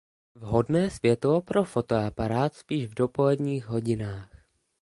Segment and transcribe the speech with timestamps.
[0.35, 4.43] Vhodné světlo pro fotoaparát spíš v dopoledních hodinách.